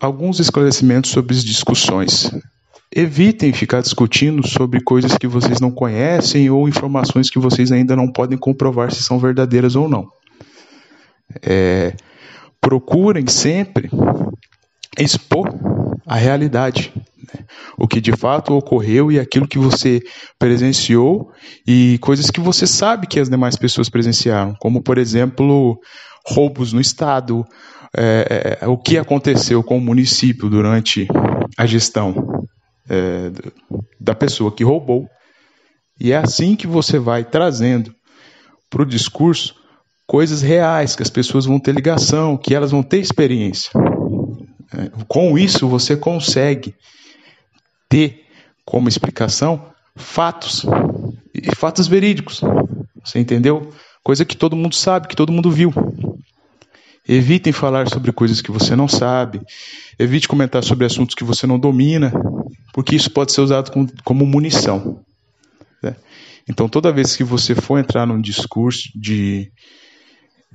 [0.00, 2.30] alguns esclarecimentos sobre as discussões.
[2.94, 8.10] Evitem ficar discutindo sobre coisas que vocês não conhecem ou informações que vocês ainda não
[8.10, 10.08] podem comprovar se são verdadeiras ou não.
[11.42, 11.94] É,
[12.60, 13.90] procurem sempre
[14.98, 15.48] expor
[16.06, 17.44] a realidade, né?
[17.76, 20.00] o que de fato ocorreu e aquilo que você
[20.38, 21.30] presenciou
[21.66, 25.78] e coisas que você sabe que as demais pessoas presenciaram, como por exemplo
[26.28, 27.44] roubos no estado,
[27.96, 31.08] é, é, o que aconteceu com o município durante
[31.56, 32.44] a gestão
[32.88, 33.30] é,
[33.98, 35.08] da pessoa que roubou.
[36.00, 37.94] E é assim que você vai trazendo
[38.70, 39.54] para o discurso
[40.06, 43.70] coisas reais, que as pessoas vão ter ligação, que elas vão ter experiência.
[44.72, 46.74] É, com isso, você consegue
[47.88, 48.24] ter
[48.64, 50.64] como explicação fatos,
[51.34, 52.40] e fatos verídicos.
[53.02, 53.72] Você entendeu?
[54.02, 55.72] Coisa que todo mundo sabe, que todo mundo viu.
[57.08, 59.40] Evitem falar sobre coisas que você não sabe.
[59.98, 62.12] Evite comentar sobre assuntos que você não domina,
[62.74, 63.72] porque isso pode ser usado
[64.04, 65.00] como munição.
[65.82, 65.96] Né?
[66.46, 69.50] Então, toda vez que você for entrar num discurso de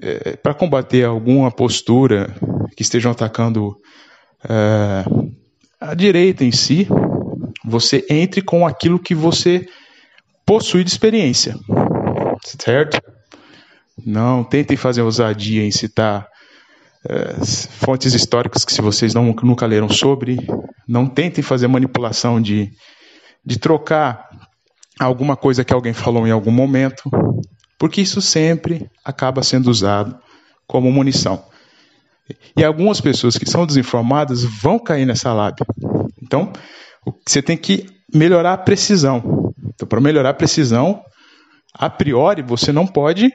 [0.00, 2.34] é, para combater alguma postura
[2.76, 3.76] que estejam atacando
[4.48, 5.04] é,
[5.80, 6.86] a direita em si,
[7.64, 9.66] você entre com aquilo que você
[10.44, 11.56] possui de experiência,
[12.58, 13.00] certo?
[14.04, 16.26] Não tentem fazer ousadia em citar
[17.08, 20.38] é, fontes históricas que se vocês não, nunca leram sobre,
[20.86, 22.70] não tentem fazer manipulação de,
[23.44, 24.28] de trocar
[25.00, 27.10] alguma coisa que alguém falou em algum momento,
[27.78, 30.16] porque isso sempre acaba sendo usado
[30.66, 31.44] como munição.
[32.56, 35.66] E algumas pessoas que são desinformadas vão cair nessa lábia.
[36.22, 36.52] Então,
[37.26, 39.52] você tem que melhorar a precisão.
[39.74, 41.02] Então, para melhorar a precisão,
[41.74, 43.30] a priori, você não pode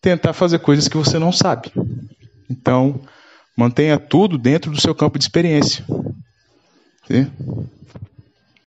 [0.00, 1.70] tentar fazer coisas que você não sabe.
[2.48, 3.00] Então,
[3.56, 5.84] mantenha tudo dentro do seu campo de experiência.
[7.06, 7.30] Sim?